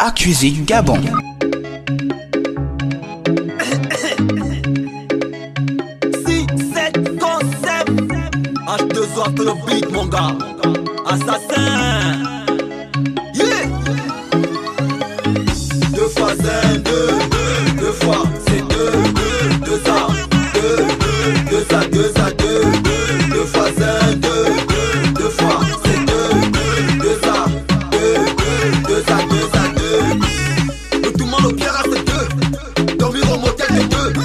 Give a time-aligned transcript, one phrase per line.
[0.00, 1.00] accusé du Gabon.
[6.26, 7.90] Si cette concept
[8.66, 10.36] H2O mon gars.
[11.06, 12.18] Assassin.
[15.94, 18.22] Deux fois deux, deux, deux fois.
[18.46, 19.80] Deux, deux, deux
[20.54, 22.47] deux, deux ça, deux ça, deux
[33.88, 34.17] deux.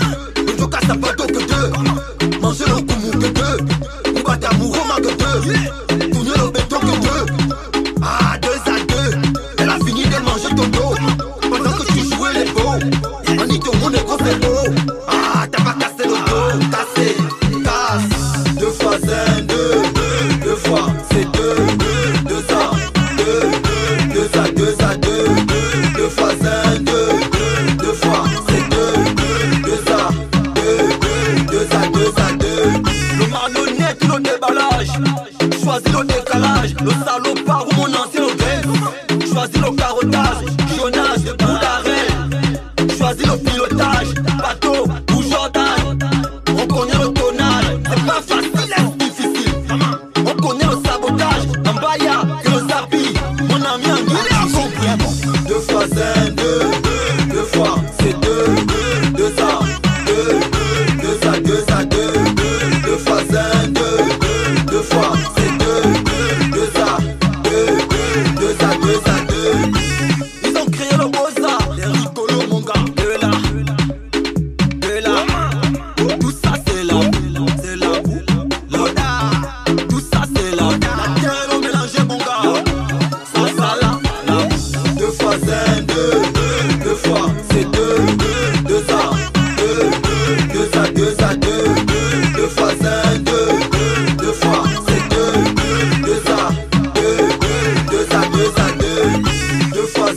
[35.63, 36.75] choisir le décalage.
[36.83, 37.32] Le salaud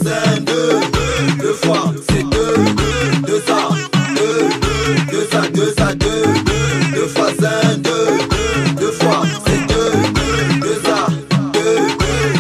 [0.06, 0.80] c'est deux,
[1.40, 2.54] deux fois, c'est deux,
[3.26, 3.40] deux
[4.14, 4.48] deux,
[5.10, 6.24] deux deux deux,
[6.94, 8.18] deux fois, c'est deux,
[8.76, 9.92] deux fois, c'est deux,
[10.60, 10.78] deux
[11.52, 11.74] deux,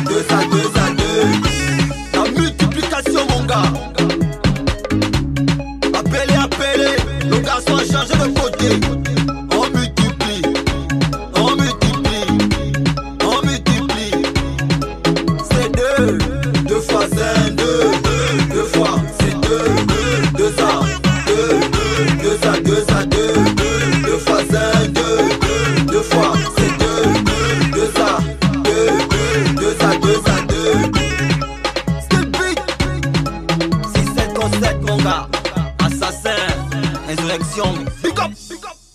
[0.04, 1.24] deux deux deux.
[2.14, 3.72] La multiplication, mon gars.
[5.98, 6.96] Appelez, appelez,
[7.28, 8.35] le garçon a changé de
[17.50, 19.68] deux, deux, deux fois, c'est deux,
[20.36, 20.80] deux, ça,
[21.26, 21.60] deux,
[22.22, 23.34] deux, ça, deux, ça, deux,
[24.02, 25.18] deux, fois, un, deux,
[25.92, 27.02] deux fois, c'est deux,
[27.72, 28.18] deux, ça,
[28.64, 28.90] deux,
[29.54, 30.76] deux, ça, deux, ça, deux.
[33.94, 34.06] C'est
[34.64, 34.98] 7 mon
[35.84, 36.42] assassin,
[37.08, 37.70] insurrection,
[38.02, 38.85] big up, big up.